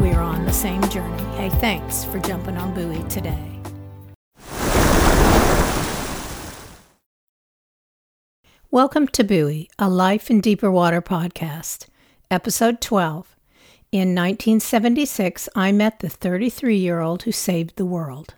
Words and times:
we 0.00 0.12
are 0.12 0.22
on 0.22 0.44
the 0.44 0.52
same 0.52 0.82
journey. 0.90 1.22
Hey, 1.34 1.48
thanks 1.48 2.04
for 2.04 2.20
jumping 2.20 2.56
on 2.56 2.72
Buoy 2.72 3.02
today. 3.08 3.60
Welcome 8.70 9.08
to 9.08 9.24
Buoy, 9.24 9.68
a 9.78 9.88
Life 9.88 10.30
in 10.30 10.40
Deeper 10.40 10.70
Water 10.70 11.02
podcast, 11.02 11.88
episode 12.30 12.80
12. 12.80 13.34
In 13.90 14.14
1976, 14.14 15.48
I 15.56 15.72
met 15.72 15.98
the 15.98 16.08
33 16.08 16.76
year 16.76 17.00
old 17.00 17.24
who 17.24 17.32
saved 17.32 17.76
the 17.76 17.86
world. 17.86 18.34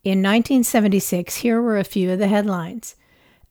In 0.03 0.23
1976, 0.23 1.37
here 1.37 1.61
were 1.61 1.79
a 1.79 1.85
few 1.85 2.11
of 2.11 2.19
the 2.19 2.29
headlines. 2.29 2.97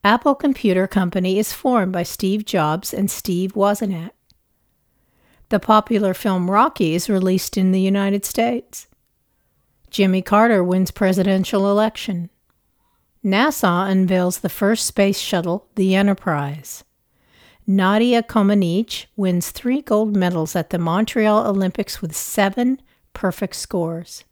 Apple 0.04 0.34
Computer 0.34 0.88
Company 0.88 1.38
is 1.38 1.54
formed 1.54 1.92
by 1.92 2.04
Steve 2.04 2.46
Jobs 2.46 2.94
and 2.94 3.12
Steve 3.12 3.54
Wozniak. 3.54 4.12
The 5.50 5.60
popular 5.60 6.14
film 6.14 6.50
Rocky 6.50 6.96
is 6.96 7.10
released 7.10 7.58
in 7.58 7.72
the 7.72 7.82
United 7.82 8.26
States. 8.26 8.88
Jimmy 9.90 10.22
Carter 10.22 10.64
wins 10.64 10.92
presidential 10.92 11.70
election. 11.70 12.30
NASA 13.24 13.90
unveils 13.90 14.40
the 14.40 14.50
first 14.50 14.86
space 14.86 15.20
shuttle, 15.20 15.68
the 15.76 15.94
Enterprise. 15.96 16.84
Nadia 17.68 18.24
Comaneci 18.24 19.06
wins 19.16 19.52
three 19.52 19.82
gold 19.82 20.16
medals 20.16 20.56
at 20.56 20.70
the 20.70 20.80
Montreal 20.80 21.46
Olympics 21.46 22.02
with 22.02 22.16
seven 22.16 22.82
perfect 23.14 23.56
scores. 23.56 24.24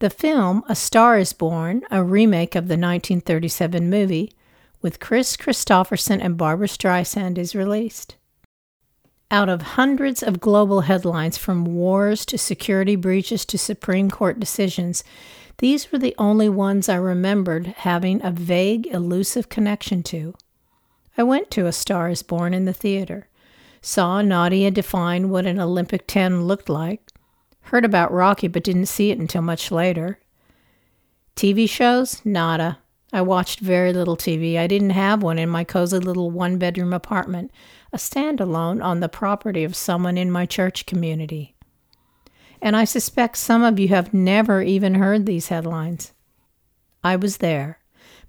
The 0.00 0.10
film 0.10 0.64
A 0.66 0.74
Star 0.74 1.18
is 1.18 1.34
Born, 1.34 1.82
a 1.90 2.02
remake 2.02 2.54
of 2.54 2.68
the 2.68 2.78
1937 2.78 3.90
movie, 3.90 4.32
with 4.80 4.98
Kris 4.98 5.36
Kristofferson 5.36 6.20
and 6.22 6.38
Barbra 6.38 6.68
Streisand, 6.68 7.36
is 7.36 7.54
released. 7.54 8.16
Out 9.30 9.50
of 9.50 9.62
hundreds 9.62 10.22
of 10.22 10.40
global 10.40 10.80
headlines, 10.80 11.36
from 11.36 11.66
wars 11.66 12.24
to 12.26 12.38
security 12.38 12.96
breaches 12.96 13.44
to 13.44 13.58
Supreme 13.58 14.10
Court 14.10 14.40
decisions, 14.40 15.04
these 15.60 15.92
were 15.92 15.98
the 15.98 16.14
only 16.16 16.48
ones 16.48 16.88
I 16.88 16.94
remembered 16.94 17.66
having 17.66 18.24
a 18.24 18.30
vague, 18.30 18.86
elusive 18.86 19.50
connection 19.50 20.02
to. 20.04 20.34
I 21.18 21.22
went 21.22 21.50
to 21.50 21.66
A 21.66 21.72
Star 21.72 22.08
is 22.08 22.22
Born 22.22 22.54
in 22.54 22.64
the 22.64 22.72
theater, 22.72 23.28
saw 23.82 24.22
Nadia 24.22 24.70
define 24.70 25.28
what 25.28 25.44
an 25.44 25.60
Olympic 25.60 26.06
10 26.06 26.44
looked 26.44 26.70
like, 26.70 27.02
heard 27.64 27.84
about 27.84 28.10
Rocky 28.10 28.48
but 28.48 28.64
didn't 28.64 28.86
see 28.86 29.10
it 29.10 29.18
until 29.18 29.42
much 29.42 29.70
later. 29.70 30.18
TV 31.36 31.68
shows? 31.68 32.24
Nada. 32.24 32.78
I 33.12 33.20
watched 33.20 33.60
very 33.60 33.92
little 33.92 34.16
TV. 34.16 34.56
I 34.56 34.66
didn't 34.66 34.90
have 34.90 35.22
one 35.22 35.38
in 35.38 35.50
my 35.50 35.64
cozy 35.64 35.98
little 35.98 36.30
one 36.30 36.56
bedroom 36.56 36.94
apartment, 36.94 37.50
a 37.92 37.98
standalone 37.98 38.82
on 38.82 39.00
the 39.00 39.10
property 39.10 39.64
of 39.64 39.76
someone 39.76 40.16
in 40.16 40.30
my 40.30 40.46
church 40.46 40.86
community 40.86 41.54
and 42.62 42.76
I 42.76 42.84
suspect 42.84 43.36
some 43.36 43.62
of 43.62 43.78
you 43.78 43.88
have 43.88 44.12
never 44.12 44.62
even 44.62 44.94
heard 44.94 45.26
these 45.26 45.48
headlines. 45.48 46.12
I 47.02 47.16
was 47.16 47.38
there, 47.38 47.78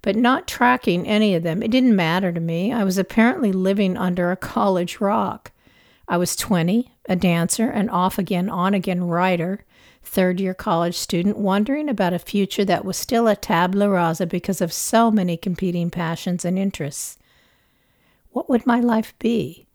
but 0.00 0.16
not 0.16 0.48
tracking 0.48 1.06
any 1.06 1.34
of 1.34 1.42
them. 1.42 1.62
It 1.62 1.70
didn't 1.70 1.96
matter 1.96 2.32
to 2.32 2.40
me. 2.40 2.72
I 2.72 2.84
was 2.84 2.98
apparently 2.98 3.52
living 3.52 3.96
under 3.96 4.30
a 4.30 4.36
college 4.36 5.00
rock. 5.00 5.52
I 6.08 6.16
was 6.16 6.36
20, 6.36 6.92
a 7.08 7.16
dancer, 7.16 7.68
an 7.68 7.88
off 7.88 8.18
again, 8.18 8.48
on 8.48 8.74
again 8.74 9.04
writer, 9.04 9.64
third 10.02 10.40
year 10.40 10.54
college 10.54 10.96
student, 10.96 11.36
wondering 11.36 11.88
about 11.88 12.12
a 12.12 12.18
future 12.18 12.64
that 12.64 12.84
was 12.84 12.96
still 12.96 13.28
a 13.28 13.36
tabula 13.36 13.88
rasa 13.88 14.26
because 14.26 14.60
of 14.60 14.72
so 14.72 15.10
many 15.10 15.36
competing 15.36 15.90
passions 15.90 16.44
and 16.44 16.58
interests. 16.58 17.18
What 18.30 18.48
would 18.48 18.66
my 18.66 18.80
life 18.80 19.14
be? 19.18 19.66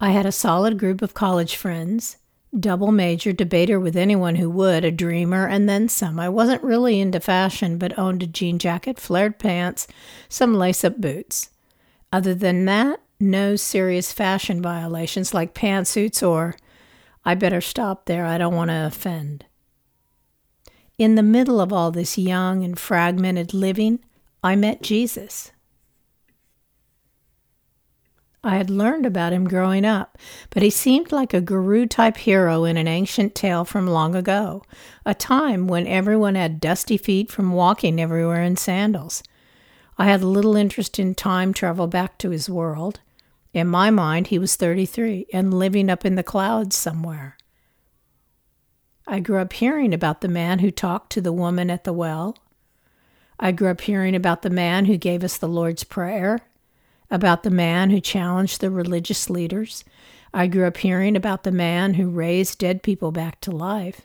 I 0.00 0.10
had 0.10 0.26
a 0.26 0.32
solid 0.32 0.78
group 0.78 1.02
of 1.02 1.14
college 1.14 1.56
friends 1.56 2.16
double 2.60 2.92
major, 2.92 3.32
debater 3.32 3.78
with 3.78 3.96
anyone 3.96 4.36
who 4.36 4.50
would, 4.50 4.84
a 4.84 4.90
dreamer, 4.90 5.46
and 5.46 5.68
then 5.68 5.88
some. 5.88 6.18
I 6.18 6.28
wasn't 6.28 6.62
really 6.62 7.00
into 7.00 7.20
fashion, 7.20 7.78
but 7.78 7.98
owned 7.98 8.22
a 8.22 8.26
jean 8.26 8.58
jacket, 8.58 8.98
flared 8.98 9.38
pants, 9.38 9.86
some 10.28 10.54
lace 10.54 10.84
up 10.84 11.00
boots. 11.00 11.50
Other 12.12 12.34
than 12.34 12.64
that, 12.66 13.00
no 13.18 13.56
serious 13.56 14.12
fashion 14.12 14.62
violations 14.62 15.34
like 15.34 15.54
pantsuits 15.54 16.26
or, 16.26 16.56
I 17.24 17.34
better 17.34 17.60
stop 17.60 18.06
there, 18.06 18.24
I 18.24 18.38
don't 18.38 18.54
want 18.54 18.70
to 18.70 18.86
offend. 18.86 19.46
In 20.98 21.14
the 21.14 21.22
middle 21.22 21.60
of 21.60 21.72
all 21.72 21.90
this 21.90 22.16
young 22.16 22.64
and 22.64 22.78
fragmented 22.78 23.52
living, 23.52 24.00
I 24.42 24.56
met 24.56 24.82
Jesus. 24.82 25.52
I 28.46 28.58
had 28.58 28.70
learned 28.70 29.04
about 29.04 29.32
him 29.32 29.48
growing 29.48 29.84
up, 29.84 30.16
but 30.50 30.62
he 30.62 30.70
seemed 30.70 31.10
like 31.10 31.34
a 31.34 31.40
guru 31.40 31.84
type 31.84 32.16
hero 32.16 32.62
in 32.62 32.76
an 32.76 32.86
ancient 32.86 33.34
tale 33.34 33.64
from 33.64 33.88
long 33.88 34.14
ago, 34.14 34.62
a 35.04 35.14
time 35.14 35.66
when 35.66 35.88
everyone 35.88 36.36
had 36.36 36.60
dusty 36.60 36.96
feet 36.96 37.32
from 37.32 37.50
walking 37.50 38.00
everywhere 38.00 38.44
in 38.44 38.56
sandals. 38.56 39.24
I 39.98 40.04
had 40.04 40.22
little 40.22 40.54
interest 40.54 41.00
in 41.00 41.16
time 41.16 41.52
travel 41.52 41.88
back 41.88 42.18
to 42.18 42.30
his 42.30 42.48
world. 42.48 43.00
In 43.52 43.66
my 43.66 43.90
mind, 43.90 44.28
he 44.28 44.38
was 44.38 44.54
33 44.54 45.26
and 45.32 45.52
living 45.52 45.90
up 45.90 46.06
in 46.06 46.14
the 46.14 46.22
clouds 46.22 46.76
somewhere. 46.76 47.36
I 49.08 49.18
grew 49.18 49.40
up 49.40 49.54
hearing 49.54 49.92
about 49.92 50.20
the 50.20 50.28
man 50.28 50.60
who 50.60 50.70
talked 50.70 51.10
to 51.14 51.20
the 51.20 51.32
woman 51.32 51.68
at 51.68 51.82
the 51.82 51.92
well. 51.92 52.36
I 53.40 53.50
grew 53.50 53.70
up 53.70 53.80
hearing 53.80 54.14
about 54.14 54.42
the 54.42 54.50
man 54.50 54.84
who 54.84 54.96
gave 54.96 55.24
us 55.24 55.36
the 55.36 55.48
Lord's 55.48 55.82
Prayer 55.82 56.42
about 57.16 57.42
the 57.42 57.50
man 57.50 57.88
who 57.88 58.00
challenged 58.00 58.60
the 58.60 58.70
religious 58.70 59.30
leaders. 59.30 59.82
I 60.34 60.46
grew 60.46 60.66
up 60.66 60.76
hearing 60.76 61.16
about 61.16 61.44
the 61.44 61.50
man 61.50 61.94
who 61.94 62.10
raised 62.10 62.58
dead 62.58 62.82
people 62.82 63.10
back 63.10 63.40
to 63.40 63.50
life. 63.50 64.02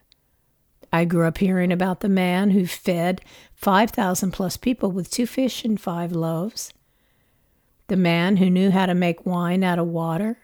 I 0.93 1.03
grew 1.03 1.27
up 1.27 1.37
hearing 1.37 1.73
about 1.73 1.99
the 1.99 2.09
man 2.09 2.51
who 2.51 2.65
fed 2.65 3.21
5,000 3.53 4.31
plus 4.31 4.55
people 4.55 4.91
with 4.91 5.11
two 5.11 5.25
fish 5.27 5.65
and 5.65 5.79
five 5.79 6.13
loaves. 6.13 6.73
The 7.87 7.97
man 7.97 8.37
who 8.37 8.49
knew 8.49 8.71
how 8.71 8.85
to 8.85 8.93
make 8.93 9.25
wine 9.25 9.61
out 9.61 9.77
of 9.77 9.87
water. 9.87 10.37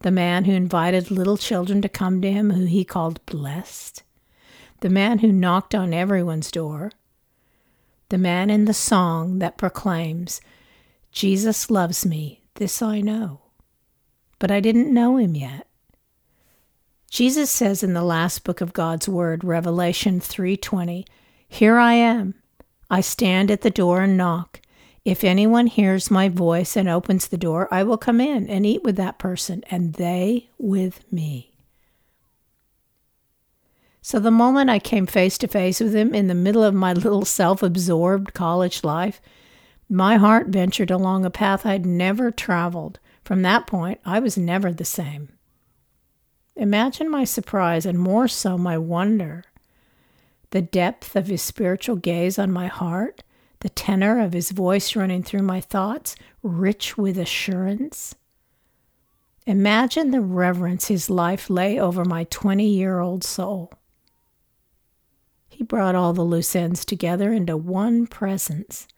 The 0.00 0.10
man 0.10 0.44
who 0.44 0.52
invited 0.52 1.10
little 1.10 1.38
children 1.38 1.80
to 1.80 1.88
come 1.88 2.20
to 2.20 2.30
him 2.30 2.50
who 2.50 2.66
he 2.66 2.84
called 2.84 3.24
blessed. 3.24 4.02
The 4.80 4.90
man 4.90 5.20
who 5.20 5.32
knocked 5.32 5.74
on 5.74 5.94
everyone's 5.94 6.50
door. 6.50 6.92
The 8.10 8.18
man 8.18 8.50
in 8.50 8.66
the 8.66 8.74
song 8.74 9.38
that 9.38 9.56
proclaims, 9.56 10.42
Jesus 11.12 11.70
loves 11.70 12.06
me, 12.06 12.42
this 12.54 12.80
I 12.82 13.02
know. 13.02 13.42
But 14.38 14.50
I 14.50 14.60
didn't 14.60 14.92
know 14.92 15.18
him 15.18 15.36
yet. 15.36 15.68
Jesus 17.10 17.50
says 17.50 17.82
in 17.82 17.92
the 17.92 18.02
last 18.02 18.42
book 18.42 18.62
of 18.62 18.72
God's 18.72 19.06
word, 19.06 19.44
Revelation 19.44 20.18
3:20, 20.18 21.04
"Here 21.46 21.76
I 21.76 21.92
am. 21.92 22.34
I 22.90 23.02
stand 23.02 23.50
at 23.50 23.60
the 23.60 23.70
door 23.70 24.00
and 24.00 24.16
knock. 24.16 24.62
If 25.04 25.22
anyone 25.22 25.66
hears 25.66 26.10
my 26.10 26.30
voice 26.30 26.76
and 26.76 26.88
opens 26.88 27.28
the 27.28 27.36
door, 27.36 27.68
I 27.70 27.82
will 27.82 27.98
come 27.98 28.20
in 28.20 28.48
and 28.48 28.64
eat 28.64 28.82
with 28.82 28.96
that 28.96 29.18
person 29.18 29.62
and 29.70 29.94
they 29.94 30.48
with 30.58 31.04
me." 31.12 31.52
So 34.00 34.18
the 34.18 34.30
moment 34.30 34.70
I 34.70 34.78
came 34.78 35.06
face 35.06 35.36
to 35.38 35.46
face 35.46 35.80
with 35.80 35.94
him 35.94 36.14
in 36.14 36.28
the 36.28 36.34
middle 36.34 36.62
of 36.62 36.74
my 36.74 36.94
little 36.94 37.26
self 37.26 37.62
absorbed 37.62 38.32
college 38.32 38.82
life, 38.82 39.20
my 39.92 40.16
heart 40.16 40.46
ventured 40.46 40.90
along 40.90 41.26
a 41.26 41.30
path 41.30 41.66
I'd 41.66 41.84
never 41.84 42.30
traveled. 42.30 42.98
From 43.22 43.42
that 43.42 43.66
point, 43.66 44.00
I 44.06 44.20
was 44.20 44.38
never 44.38 44.72
the 44.72 44.86
same. 44.86 45.28
Imagine 46.56 47.10
my 47.10 47.24
surprise, 47.24 47.84
and 47.84 47.98
more 47.98 48.26
so 48.26 48.56
my 48.56 48.78
wonder. 48.78 49.44
The 50.48 50.62
depth 50.62 51.14
of 51.14 51.26
his 51.26 51.42
spiritual 51.42 51.96
gaze 51.96 52.38
on 52.38 52.50
my 52.50 52.68
heart, 52.68 53.22
the 53.60 53.68
tenor 53.68 54.18
of 54.18 54.32
his 54.32 54.50
voice 54.50 54.96
running 54.96 55.22
through 55.22 55.42
my 55.42 55.60
thoughts, 55.60 56.16
rich 56.42 56.96
with 56.96 57.18
assurance. 57.18 58.14
Imagine 59.46 60.10
the 60.10 60.22
reverence 60.22 60.88
his 60.88 61.10
life 61.10 61.50
lay 61.50 61.78
over 61.78 62.02
my 62.06 62.24
20 62.24 62.66
year 62.66 63.00
old 63.00 63.24
soul. 63.24 63.74
He 65.50 65.62
brought 65.62 65.94
all 65.94 66.14
the 66.14 66.22
loose 66.22 66.56
ends 66.56 66.86
together 66.86 67.30
into 67.30 67.58
one 67.58 68.06
presence. 68.06 68.88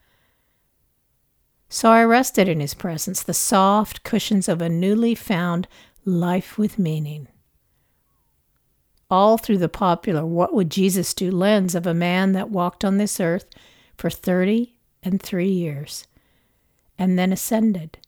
So 1.75 1.91
I 1.91 2.05
rested 2.05 2.49
in 2.49 2.61
his 2.61 2.73
presence, 2.73 3.21
the 3.21 3.35
soft 3.35 4.05
cushions 4.05 4.49
of 4.49 4.63
a 4.63 4.69
newly 4.69 5.17
found 5.17 5.67
life 6.05 6.57
with 6.57 6.79
meaning. 6.79 7.27
All 9.11 9.39
through 9.39 9.59
the 9.59 9.69
popular 9.69 10.25
What 10.25 10.55
Would 10.55 10.71
Jesus 10.71 11.13
Do 11.15 11.33
lens 11.33 11.75
of 11.75 11.85
a 11.85 11.93
man 11.93 12.31
that 12.31 12.49
walked 12.49 12.85
on 12.85 12.99
this 12.99 13.19
earth 13.19 13.47
for 13.99 14.09
30 14.09 14.77
and 15.03 15.21
three 15.21 15.51
years 15.51 16.07
and 16.97 17.19
then 17.19 17.33
ascended. 17.33 17.99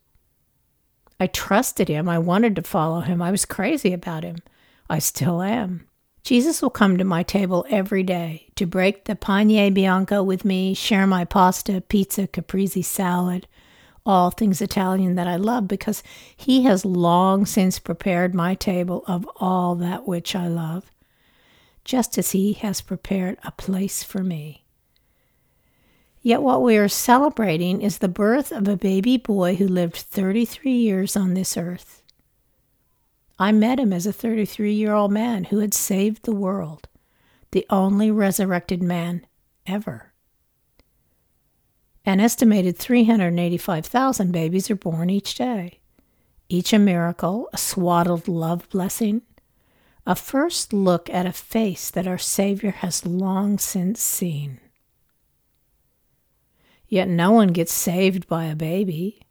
I 1.18 1.26
trusted 1.26 1.88
him. 1.88 2.08
I 2.08 2.20
wanted 2.20 2.54
to 2.54 2.62
follow 2.62 3.00
him. 3.00 3.20
I 3.20 3.32
was 3.32 3.44
crazy 3.44 3.92
about 3.92 4.22
him. 4.22 4.36
I 4.88 5.00
still 5.00 5.42
am. 5.42 5.88
Jesus 6.22 6.62
will 6.62 6.70
come 6.70 6.98
to 6.98 7.04
my 7.04 7.24
table 7.24 7.66
every 7.68 8.04
day 8.04 8.46
to 8.54 8.64
break 8.64 9.06
the 9.06 9.16
pane 9.16 9.74
bianco 9.74 10.22
with 10.22 10.44
me, 10.44 10.72
share 10.72 11.06
my 11.08 11.24
pasta, 11.24 11.80
pizza, 11.80 12.28
caprese 12.28 12.82
salad, 12.82 13.48
all 14.06 14.30
things 14.30 14.62
Italian 14.62 15.16
that 15.16 15.26
I 15.26 15.36
love, 15.36 15.68
because 15.68 16.02
he 16.36 16.62
has 16.62 16.84
long 16.84 17.44
since 17.44 17.78
prepared 17.78 18.34
my 18.34 18.54
table 18.54 19.04
of 19.06 19.28
all 19.36 19.74
that 19.74 20.06
which 20.06 20.34
I 20.34 20.48
love, 20.48 20.90
just 21.84 22.16
as 22.16 22.30
he 22.30 22.54
has 22.54 22.80
prepared 22.80 23.38
a 23.42 23.50
place 23.52 24.02
for 24.02 24.22
me. 24.22 24.64
Yet 26.22 26.42
what 26.42 26.62
we 26.62 26.76
are 26.76 26.88
celebrating 26.88 27.82
is 27.82 27.98
the 27.98 28.08
birth 28.08 28.50
of 28.50 28.66
a 28.66 28.76
baby 28.76 29.16
boy 29.16 29.54
who 29.54 29.68
lived 29.68 29.96
33 29.96 30.72
years 30.72 31.16
on 31.16 31.34
this 31.34 31.56
earth. 31.56 32.02
I 33.38 33.52
met 33.52 33.78
him 33.78 33.92
as 33.92 34.06
a 34.06 34.12
33 34.12 34.72
year 34.72 34.92
old 34.92 35.12
man 35.12 35.44
who 35.44 35.58
had 35.58 35.74
saved 35.74 36.24
the 36.24 36.34
world, 36.34 36.88
the 37.52 37.66
only 37.70 38.10
resurrected 38.10 38.82
man 38.82 39.26
ever. 39.66 40.05
An 42.08 42.20
estimated 42.20 42.78
385,000 42.78 44.30
babies 44.30 44.70
are 44.70 44.76
born 44.76 45.10
each 45.10 45.34
day, 45.34 45.80
each 46.48 46.72
a 46.72 46.78
miracle, 46.78 47.48
a 47.52 47.58
swaddled 47.58 48.28
love 48.28 48.68
blessing, 48.70 49.22
a 50.06 50.14
first 50.14 50.72
look 50.72 51.10
at 51.10 51.26
a 51.26 51.32
face 51.32 51.90
that 51.90 52.06
our 52.06 52.16
Savior 52.16 52.70
has 52.70 53.04
long 53.04 53.58
since 53.58 54.00
seen. 54.00 54.60
Yet 56.88 57.08
no 57.08 57.32
one 57.32 57.48
gets 57.48 57.72
saved 57.72 58.28
by 58.28 58.44
a 58.44 58.54
baby. 58.54 59.22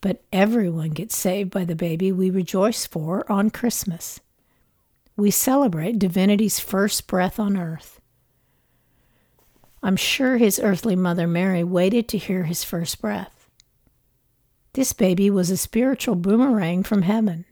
But 0.00 0.22
everyone 0.32 0.90
gets 0.90 1.16
saved 1.16 1.50
by 1.50 1.64
the 1.64 1.74
baby 1.74 2.12
we 2.12 2.30
rejoice 2.30 2.86
for 2.86 3.30
on 3.30 3.50
Christmas. 3.50 4.20
We 5.16 5.32
celebrate 5.32 5.98
divinity's 5.98 6.60
first 6.60 7.08
breath 7.08 7.40
on 7.40 7.56
earth. 7.56 8.00
I'm 9.86 9.94
sure 9.94 10.36
his 10.36 10.58
earthly 10.58 10.96
mother 10.96 11.28
Mary 11.28 11.62
waited 11.62 12.08
to 12.08 12.18
hear 12.18 12.42
his 12.42 12.64
first 12.64 13.00
breath. 13.00 13.48
This 14.72 14.92
baby 14.92 15.30
was 15.30 15.48
a 15.48 15.56
spiritual 15.56 16.16
boomerang 16.16 16.82
from 16.82 17.02
heaven, 17.02 17.44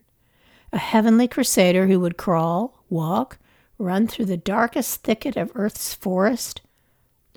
a 0.72 0.78
heavenly 0.78 1.28
crusader 1.28 1.86
who 1.86 2.00
would 2.00 2.16
crawl, 2.16 2.82
walk, 2.90 3.38
run 3.78 4.08
through 4.08 4.24
the 4.24 4.36
darkest 4.36 5.04
thicket 5.04 5.36
of 5.36 5.52
earth's 5.54 5.94
forest, 5.94 6.60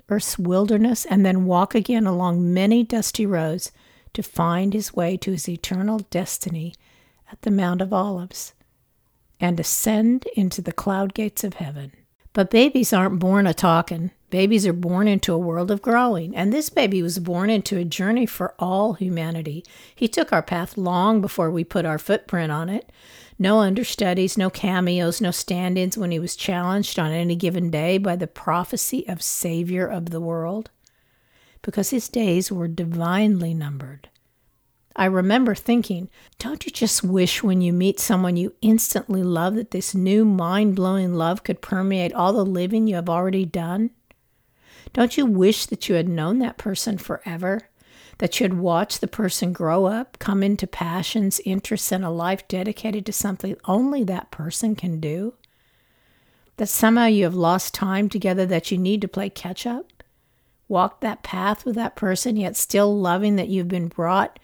earth's 0.08 0.36
wilderness 0.36 1.04
and 1.04 1.24
then 1.24 1.44
walk 1.44 1.76
again 1.76 2.04
along 2.04 2.52
many 2.52 2.82
dusty 2.82 3.24
roads 3.24 3.70
to 4.14 4.22
find 4.24 4.72
his 4.72 4.94
way 4.94 5.16
to 5.16 5.30
his 5.30 5.48
eternal 5.48 6.00
destiny 6.10 6.74
at 7.30 7.40
the 7.42 7.52
Mount 7.52 7.80
of 7.80 7.92
Olives 7.92 8.52
and 9.38 9.60
ascend 9.60 10.26
into 10.34 10.60
the 10.60 10.72
cloud 10.72 11.14
gates 11.14 11.44
of 11.44 11.54
heaven. 11.54 11.92
But 12.32 12.50
babies 12.50 12.92
aren't 12.92 13.20
born 13.20 13.46
a 13.46 13.54
talking. 13.54 14.10
Babies 14.30 14.66
are 14.66 14.74
born 14.74 15.08
into 15.08 15.32
a 15.32 15.38
world 15.38 15.70
of 15.70 15.80
growing, 15.80 16.36
and 16.36 16.52
this 16.52 16.68
baby 16.68 17.02
was 17.02 17.18
born 17.18 17.48
into 17.48 17.78
a 17.78 17.84
journey 17.84 18.26
for 18.26 18.54
all 18.58 18.92
humanity. 18.92 19.64
He 19.94 20.06
took 20.06 20.32
our 20.32 20.42
path 20.42 20.76
long 20.76 21.22
before 21.22 21.50
we 21.50 21.64
put 21.64 21.86
our 21.86 21.98
footprint 21.98 22.52
on 22.52 22.68
it. 22.68 22.92
No 23.38 23.60
understudies, 23.60 24.36
no 24.36 24.50
cameos, 24.50 25.22
no 25.22 25.30
stand 25.30 25.78
ins 25.78 25.96
when 25.96 26.10
he 26.10 26.18
was 26.18 26.36
challenged 26.36 26.98
on 26.98 27.10
any 27.10 27.36
given 27.36 27.70
day 27.70 27.96
by 27.96 28.16
the 28.16 28.26
prophecy 28.26 29.08
of 29.08 29.22
Savior 29.22 29.86
of 29.86 30.10
the 30.10 30.20
world, 30.20 30.70
because 31.62 31.88
his 31.88 32.10
days 32.10 32.52
were 32.52 32.68
divinely 32.68 33.54
numbered. 33.54 34.10
I 34.94 35.06
remember 35.06 35.54
thinking, 35.54 36.10
don't 36.38 36.66
you 36.66 36.72
just 36.72 37.02
wish 37.02 37.42
when 37.42 37.62
you 37.62 37.72
meet 37.72 38.00
someone 38.00 38.36
you 38.36 38.54
instantly 38.60 39.22
love 39.22 39.54
that 39.54 39.70
this 39.70 39.94
new 39.94 40.24
mind 40.24 40.74
blowing 40.74 41.14
love 41.14 41.44
could 41.44 41.62
permeate 41.62 42.12
all 42.12 42.34
the 42.34 42.44
living 42.44 42.88
you 42.88 42.96
have 42.96 43.08
already 43.08 43.46
done? 43.46 43.90
Don't 44.92 45.16
you 45.16 45.26
wish 45.26 45.66
that 45.66 45.88
you 45.88 45.94
had 45.94 46.08
known 46.08 46.38
that 46.38 46.58
person 46.58 46.98
forever? 46.98 47.68
that 48.18 48.38
you 48.38 48.44
had 48.44 48.58
watched 48.58 49.00
the 49.00 49.08
person 49.08 49.52
grow 49.52 49.86
up, 49.86 50.18
come 50.18 50.42
into 50.42 50.66
passions, 50.66 51.40
interests, 51.44 51.92
and 51.92 52.04
a 52.04 52.10
life 52.10 52.46
dedicated 52.48 53.06
to 53.06 53.12
something 53.12 53.56
only 53.64 54.04
that 54.04 54.30
person 54.30 54.76
can 54.76 55.00
do? 55.00 55.34
That 56.56 56.68
somehow 56.68 57.06
you 57.06 57.24
have 57.24 57.34
lost 57.34 57.74
time 57.74 58.08
together 58.08 58.44
that 58.46 58.70
you 58.70 58.78
need 58.78 59.00
to 59.02 59.08
play 59.08 59.30
catch 59.30 59.66
up? 59.66 60.02
Walk 60.66 61.00
that 61.00 61.22
path 61.22 61.64
with 61.64 61.76
that 61.76 61.96
person, 61.96 62.36
yet 62.36 62.56
still 62.56 62.98
loving 62.98 63.36
that 63.36 63.48
you've 63.48 63.68
been 63.68 63.88
brought 63.88 64.38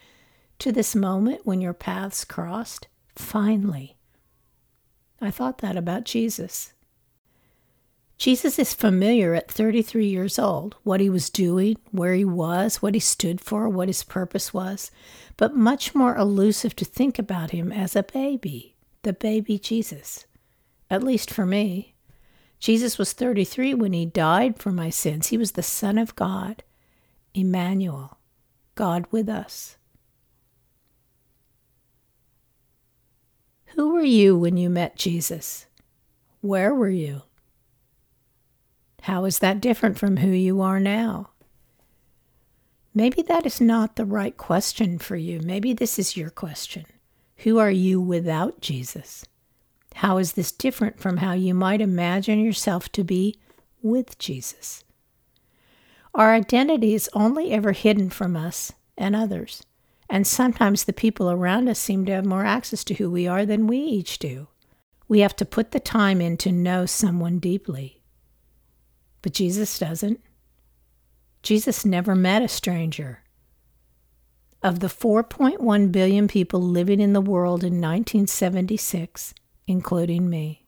to 0.60 0.70
this 0.70 0.94
moment 0.94 1.44
when 1.44 1.60
your 1.60 1.74
paths 1.74 2.24
crossed? 2.24 2.86
Finally. 3.16 3.96
I 5.20 5.30
thought 5.30 5.58
that 5.58 5.76
about 5.76 6.04
Jesus. 6.04 6.72
Jesus 8.16 8.58
is 8.58 8.74
familiar 8.74 9.34
at 9.34 9.50
33 9.50 10.06
years 10.06 10.38
old, 10.38 10.76
what 10.84 11.00
he 11.00 11.10
was 11.10 11.30
doing, 11.30 11.76
where 11.90 12.14
he 12.14 12.24
was, 12.24 12.80
what 12.80 12.94
he 12.94 13.00
stood 13.00 13.40
for, 13.40 13.68
what 13.68 13.88
his 13.88 14.04
purpose 14.04 14.54
was, 14.54 14.90
but 15.36 15.56
much 15.56 15.94
more 15.94 16.16
elusive 16.16 16.76
to 16.76 16.84
think 16.84 17.18
about 17.18 17.50
him 17.50 17.72
as 17.72 17.96
a 17.96 18.04
baby, 18.04 18.76
the 19.02 19.12
baby 19.12 19.58
Jesus. 19.58 20.26
At 20.88 21.02
least 21.02 21.30
for 21.30 21.44
me. 21.44 21.94
Jesus 22.60 22.98
was 22.98 23.12
33 23.12 23.74
when 23.74 23.92
he 23.92 24.06
died 24.06 24.58
for 24.58 24.70
my 24.70 24.90
sins. 24.90 25.28
He 25.28 25.36
was 25.36 25.52
the 25.52 25.62
Son 25.62 25.98
of 25.98 26.16
God, 26.16 26.62
Emmanuel, 27.34 28.18
God 28.74 29.06
with 29.10 29.28
us. 29.28 29.76
Who 33.74 33.92
were 33.92 34.02
you 34.02 34.38
when 34.38 34.56
you 34.56 34.70
met 34.70 34.96
Jesus? 34.96 35.66
Where 36.40 36.72
were 36.72 36.88
you? 36.88 37.22
How 39.04 39.26
is 39.26 39.40
that 39.40 39.60
different 39.60 39.98
from 39.98 40.16
who 40.16 40.30
you 40.30 40.62
are 40.62 40.80
now? 40.80 41.28
Maybe 42.94 43.20
that 43.20 43.44
is 43.44 43.60
not 43.60 43.96
the 43.96 44.06
right 44.06 44.34
question 44.34 44.98
for 44.98 45.14
you. 45.14 45.40
Maybe 45.40 45.74
this 45.74 45.98
is 45.98 46.16
your 46.16 46.30
question. 46.30 46.86
Who 47.38 47.58
are 47.58 47.70
you 47.70 48.00
without 48.00 48.62
Jesus? 48.62 49.26
How 49.96 50.16
is 50.16 50.32
this 50.32 50.50
different 50.50 50.98
from 51.00 51.18
how 51.18 51.34
you 51.34 51.52
might 51.52 51.82
imagine 51.82 52.42
yourself 52.42 52.90
to 52.92 53.04
be 53.04 53.38
with 53.82 54.16
Jesus? 54.16 54.84
Our 56.14 56.32
identity 56.32 56.94
is 56.94 57.10
only 57.12 57.50
ever 57.50 57.72
hidden 57.72 58.08
from 58.08 58.34
us 58.36 58.72
and 58.96 59.14
others, 59.14 59.66
and 60.08 60.26
sometimes 60.26 60.84
the 60.84 60.94
people 60.94 61.30
around 61.30 61.68
us 61.68 61.78
seem 61.78 62.06
to 62.06 62.12
have 62.12 62.24
more 62.24 62.46
access 62.46 62.82
to 62.84 62.94
who 62.94 63.10
we 63.10 63.26
are 63.26 63.44
than 63.44 63.66
we 63.66 63.76
each 63.76 64.18
do. 64.18 64.48
We 65.08 65.20
have 65.20 65.36
to 65.36 65.44
put 65.44 65.72
the 65.72 65.78
time 65.80 66.22
in 66.22 66.38
to 66.38 66.50
know 66.50 66.86
someone 66.86 67.38
deeply. 67.38 68.00
But 69.24 69.32
Jesus 69.32 69.78
doesn't. 69.78 70.20
Jesus 71.42 71.86
never 71.86 72.14
met 72.14 72.42
a 72.42 72.48
stranger. 72.48 73.22
Of 74.62 74.80
the 74.80 74.88
4.1 74.88 75.90
billion 75.90 76.28
people 76.28 76.60
living 76.60 77.00
in 77.00 77.14
the 77.14 77.22
world 77.22 77.64
in 77.64 77.80
1976, 77.80 79.32
including 79.66 80.28
me, 80.28 80.66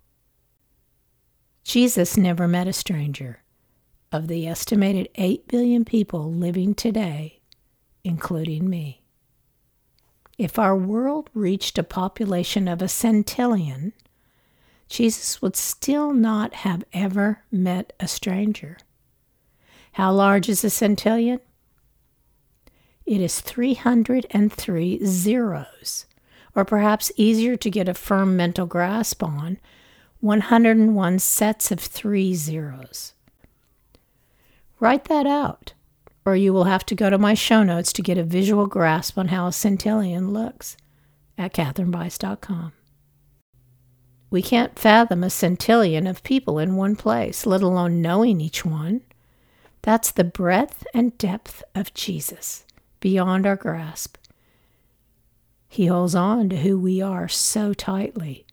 Jesus 1.65 2.17
never 2.17 2.49
met 2.49 2.67
a 2.67 2.73
stranger. 2.73 3.43
Of 4.11 4.27
the 4.27 4.47
estimated 4.47 5.11
8 5.17 5.49
billion 5.49 5.85
people 5.85 6.33
living 6.33 6.75
today, 6.75 7.43
including 8.05 8.71
me. 8.71 9.03
If 10.39 10.59
our 10.59 10.75
world 10.75 11.29
reached 11.35 11.77
a 11.77 11.83
population 11.83 12.69
of 12.69 12.81
a 12.81 12.87
centillion, 12.87 13.93
Jesus 14.89 15.43
would 15.43 15.57
still 15.57 16.13
not 16.13 16.55
have 16.55 16.85
ever 16.93 17.43
met 17.51 17.93
a 17.99 18.07
stranger. 18.07 18.79
How 19.93 20.13
large 20.13 20.49
is 20.49 20.65
a 20.65 20.69
centillion? 20.69 21.41
It 23.05 23.21
is 23.21 23.41
303 23.41 25.05
zeros, 25.05 26.07
or 26.55 26.65
perhaps 26.65 27.13
easier 27.17 27.57
to 27.57 27.71
get 27.71 27.89
a 27.89 27.95
firm 27.95 28.37
mental 28.37 28.67
grasp 28.67 29.23
on, 29.23 29.59
101 30.21 31.19
sets 31.19 31.71
of 31.71 31.81
three 31.81 32.35
zeros. 32.35 33.15
Write 34.81 35.05
that 35.05 35.27
out, 35.27 35.73
or 36.25 36.37
you 36.37 36.53
will 36.53 36.65
have 36.65 36.85
to 36.87 36.95
go 36.95 37.09
to 37.09 37.19
my 37.19 37.35
show 37.35 37.63
notes 37.63 37.93
to 37.93 38.03
get 38.03 38.19
a 38.19 38.25
visual 38.25 38.67
grasp 38.67 39.17
on 39.17 39.29
how 39.29 39.47
a 39.47 39.51
centillion 39.51 40.33
looks 40.33 40.77
at 41.39 41.55
katherinebice.com. 41.55 42.73
We 44.31 44.43
can't 44.43 44.79
fathom 44.79 45.23
a 45.23 45.29
centillion 45.29 46.09
of 46.09 46.23
people 46.23 46.59
in 46.59 46.77
one 46.77 46.97
place, 46.97 47.47
let 47.47 47.63
alone 47.63 48.03
knowing 48.03 48.41
each 48.41 48.65
one. 48.65 49.03
That's 49.83 50.11
the 50.11 50.25
breadth 50.25 50.85
and 50.93 51.17
depth 51.17 51.63
of 51.75 51.95
Jesus, 51.95 52.65
beyond 52.99 53.47
our 53.47 53.57
grasp. 53.57 54.17
He 55.69 55.87
holds 55.87 56.15
on 56.15 56.49
to 56.49 56.57
who 56.57 56.79
we 56.79 57.01
are 57.01 57.29
so 57.29 57.73
tightly. 57.73 58.47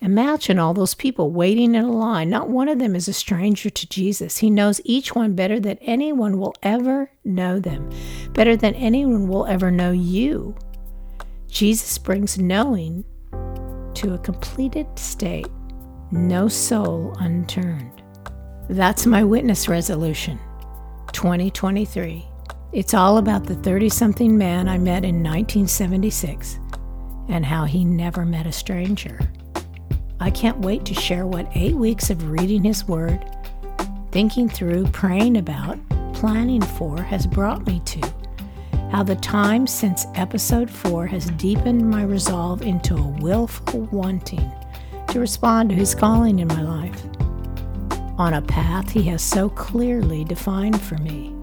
Imagine 0.00 0.58
all 0.58 0.74
those 0.74 0.94
people 0.94 1.30
waiting 1.30 1.74
in 1.74 1.84
a 1.84 1.90
line. 1.90 2.28
Not 2.28 2.50
one 2.50 2.68
of 2.68 2.78
them 2.78 2.94
is 2.94 3.08
a 3.08 3.12
stranger 3.12 3.70
to 3.70 3.88
Jesus. 3.88 4.38
He 4.38 4.50
knows 4.50 4.80
each 4.84 5.14
one 5.14 5.34
better 5.34 5.58
than 5.58 5.78
anyone 5.80 6.38
will 6.38 6.54
ever 6.62 7.10
know 7.24 7.58
them, 7.58 7.90
better 8.32 8.56
than 8.56 8.74
anyone 8.74 9.28
will 9.28 9.46
ever 9.46 9.70
know 9.70 9.92
you. 9.92 10.56
Jesus 11.46 11.96
brings 11.96 12.36
knowing 12.36 13.04
to 14.04 14.12
a 14.12 14.18
completed 14.18 14.86
state, 14.98 15.46
no 16.10 16.46
soul 16.46 17.16
unturned. 17.20 18.02
That's 18.68 19.06
my 19.06 19.24
witness 19.24 19.66
resolution 19.66 20.38
2023. 21.12 22.22
It's 22.72 22.92
all 22.92 23.16
about 23.16 23.44
the 23.44 23.54
30 23.54 23.88
something 23.88 24.36
man 24.36 24.68
I 24.68 24.76
met 24.76 25.04
in 25.04 25.22
1976 25.22 26.58
and 27.30 27.46
how 27.46 27.64
he 27.64 27.82
never 27.82 28.26
met 28.26 28.46
a 28.46 28.52
stranger. 28.52 29.18
I 30.20 30.30
can't 30.30 30.58
wait 30.58 30.84
to 30.84 30.94
share 30.94 31.26
what 31.26 31.48
eight 31.54 31.74
weeks 31.74 32.10
of 32.10 32.30
reading 32.30 32.62
his 32.62 32.86
word, 32.86 33.24
thinking 34.12 34.50
through, 34.50 34.84
praying 34.88 35.38
about, 35.38 35.78
planning 36.12 36.60
for 36.60 37.00
has 37.00 37.26
brought 37.26 37.66
me 37.66 37.80
to 37.86 38.13
how 38.94 39.02
the 39.02 39.16
time 39.16 39.66
since 39.66 40.06
episode 40.14 40.70
4 40.70 41.08
has 41.08 41.28
deepened 41.30 41.90
my 41.90 42.04
resolve 42.04 42.62
into 42.62 42.94
a 42.94 43.08
willful 43.20 43.88
wanting 43.90 44.52
to 45.08 45.18
respond 45.18 45.68
to 45.68 45.74
his 45.74 45.96
calling 45.96 46.38
in 46.38 46.46
my 46.46 46.62
life 46.62 47.04
on 48.18 48.34
a 48.34 48.42
path 48.42 48.88
he 48.88 49.02
has 49.02 49.20
so 49.20 49.48
clearly 49.48 50.22
defined 50.22 50.80
for 50.80 50.96
me. 50.98 51.34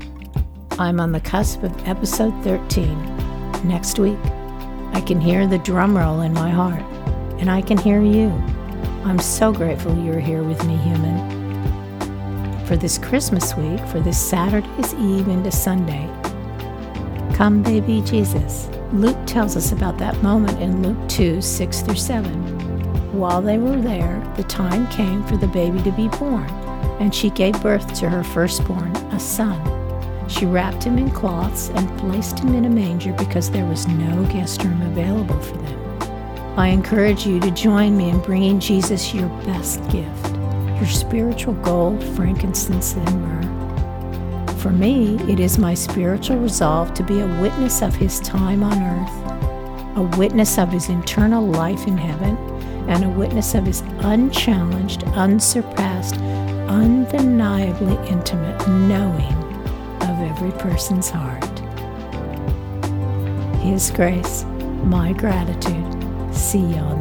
I'm 0.79 1.01
on 1.01 1.11
the 1.11 1.19
cusp 1.19 1.61
of 1.63 1.77
episode 1.85 2.33
13. 2.45 3.67
Next 3.67 3.99
week, 3.99 4.17
I 4.93 5.03
can 5.05 5.19
hear 5.19 5.45
the 5.45 5.57
drum 5.57 5.97
roll 5.97 6.21
in 6.21 6.31
my 6.31 6.49
heart, 6.49 6.85
and 7.37 7.51
I 7.51 7.61
can 7.61 7.77
hear 7.77 8.01
you. 8.01 8.29
I'm 9.03 9.19
so 9.19 9.51
grateful 9.51 10.01
you're 10.01 10.21
here 10.21 10.43
with 10.43 10.65
me, 10.65 10.77
human. 10.77 12.65
For 12.65 12.77
this 12.77 12.97
Christmas 12.97 13.57
week, 13.57 13.85
for 13.87 13.99
this 13.99 14.17
Saturday's 14.17 14.93
Eve 14.93 15.27
into 15.27 15.51
Sunday, 15.51 16.09
Come, 17.33 17.63
baby 17.63 18.01
Jesus. 18.01 18.69
Luke 18.93 19.17
tells 19.25 19.55
us 19.55 19.71
about 19.71 19.97
that 19.97 20.21
moment 20.21 20.59
in 20.59 20.83
Luke 20.83 21.09
2 21.09 21.41
6 21.41 21.81
through 21.81 21.95
7. 21.95 22.33
While 23.17 23.41
they 23.41 23.57
were 23.57 23.81
there, 23.81 24.21
the 24.35 24.43
time 24.43 24.87
came 24.87 25.23
for 25.25 25.37
the 25.37 25.47
baby 25.47 25.81
to 25.83 25.91
be 25.91 26.07
born, 26.07 26.49
and 26.99 27.13
she 27.13 27.29
gave 27.29 27.61
birth 27.61 27.93
to 27.99 28.09
her 28.09 28.23
firstborn, 28.23 28.95
a 29.13 29.19
son. 29.19 29.59
She 30.29 30.45
wrapped 30.45 30.83
him 30.83 30.97
in 30.97 31.11
cloths 31.11 31.69
and 31.69 31.99
placed 31.99 32.39
him 32.39 32.55
in 32.55 32.65
a 32.65 32.69
manger 32.69 33.13
because 33.13 33.51
there 33.51 33.65
was 33.65 33.87
no 33.87 34.23
guest 34.25 34.63
room 34.63 34.81
available 34.81 35.39
for 35.39 35.57
them. 35.57 36.59
I 36.59 36.67
encourage 36.67 37.25
you 37.25 37.39
to 37.39 37.51
join 37.51 37.97
me 37.97 38.09
in 38.09 38.19
bringing 38.19 38.59
Jesus 38.59 39.13
your 39.13 39.29
best 39.45 39.81
gift, 39.89 40.35
your 40.77 40.87
spiritual 40.87 41.53
gold, 41.55 42.03
frankincense, 42.15 42.93
and 42.93 43.21
myrrh. 43.21 43.50
For 44.61 44.69
me, 44.69 45.15
it 45.27 45.39
is 45.39 45.57
my 45.57 45.73
spiritual 45.73 46.37
resolve 46.37 46.93
to 46.93 47.01
be 47.03 47.19
a 47.19 47.41
witness 47.41 47.81
of 47.81 47.95
His 47.95 48.19
time 48.19 48.61
on 48.61 48.77
earth, 48.83 49.97
a 49.97 50.17
witness 50.19 50.59
of 50.59 50.71
His 50.71 50.87
eternal 50.87 51.43
life 51.43 51.87
in 51.87 51.97
heaven, 51.97 52.37
and 52.87 53.03
a 53.03 53.09
witness 53.09 53.55
of 53.55 53.65
His 53.65 53.81
unchallenged, 54.01 55.03
unsurpassed, 55.15 56.17
undeniably 56.69 57.97
intimate 58.07 58.67
knowing 58.67 59.33
of 60.03 60.21
every 60.29 60.51
person's 60.59 61.09
heart. 61.09 61.59
His 63.61 63.89
grace, 63.89 64.43
my 64.83 65.11
gratitude. 65.13 66.35
See 66.35 66.59
you 66.59 66.75
on 66.75 67.00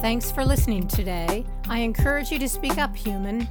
Thanks 0.00 0.30
for 0.30 0.44
listening 0.44 0.86
today. 0.86 1.44
I 1.68 1.78
encourage 1.78 2.30
you 2.30 2.38
to 2.38 2.48
speak 2.48 2.78
up, 2.78 2.94
human. 2.94 3.48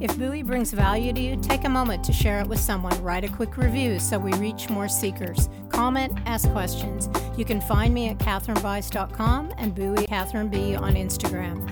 If 0.00 0.18
Buoy 0.18 0.42
brings 0.42 0.72
value 0.72 1.12
to 1.12 1.20
you, 1.20 1.36
take 1.36 1.64
a 1.64 1.68
moment 1.68 2.02
to 2.04 2.12
share 2.12 2.40
it 2.40 2.48
with 2.48 2.58
someone. 2.58 3.00
Write 3.02 3.24
a 3.24 3.28
quick 3.28 3.56
review 3.56 3.98
so 4.00 4.18
we 4.18 4.32
reach 4.34 4.68
more 4.68 4.88
seekers. 4.88 5.48
Comment, 5.70 6.12
ask 6.26 6.50
questions. 6.50 7.08
You 7.38 7.44
can 7.44 7.60
find 7.60 7.94
me 7.94 8.08
at 8.08 8.18
katherinebice.com 8.18 9.54
and 9.56 9.74
Buoy 9.74 10.06
Katherine 10.06 10.48
B 10.48 10.74
on 10.74 10.94
Instagram. 10.94 11.64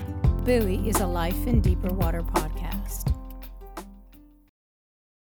Buoy 0.45 0.87
is 0.87 0.99
a 0.99 1.07
Life 1.07 1.45
in 1.45 1.61
Deeper 1.61 1.93
Water 1.93 2.21
podcast. 2.21 2.52